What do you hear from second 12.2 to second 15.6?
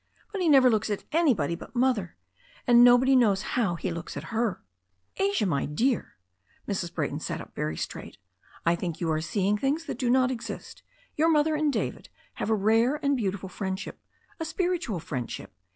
have a rare and beautiful friendship— a spiritual friendship.